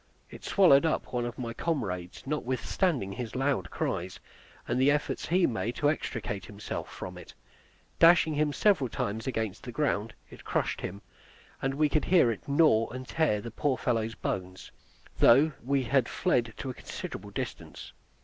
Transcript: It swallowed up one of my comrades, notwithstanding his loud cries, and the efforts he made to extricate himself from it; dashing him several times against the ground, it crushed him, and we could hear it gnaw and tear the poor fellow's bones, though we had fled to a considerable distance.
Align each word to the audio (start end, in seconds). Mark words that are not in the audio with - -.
It 0.31 0.43
swallowed 0.43 0.83
up 0.83 1.13
one 1.13 1.25
of 1.27 1.37
my 1.37 1.53
comrades, 1.53 2.23
notwithstanding 2.25 3.11
his 3.11 3.35
loud 3.35 3.69
cries, 3.69 4.19
and 4.67 4.81
the 4.81 4.89
efforts 4.89 5.27
he 5.27 5.45
made 5.45 5.75
to 5.75 5.91
extricate 5.91 6.45
himself 6.47 6.91
from 6.91 7.19
it; 7.19 7.35
dashing 7.99 8.33
him 8.33 8.51
several 8.51 8.89
times 8.89 9.27
against 9.27 9.61
the 9.61 9.71
ground, 9.71 10.15
it 10.31 10.43
crushed 10.43 10.81
him, 10.81 11.03
and 11.61 11.75
we 11.75 11.87
could 11.87 12.05
hear 12.05 12.31
it 12.31 12.47
gnaw 12.47 12.89
and 12.89 13.07
tear 13.07 13.41
the 13.41 13.51
poor 13.51 13.77
fellow's 13.77 14.15
bones, 14.15 14.71
though 15.19 15.51
we 15.63 15.83
had 15.83 16.09
fled 16.09 16.55
to 16.57 16.71
a 16.71 16.73
considerable 16.73 17.29
distance. 17.29 17.93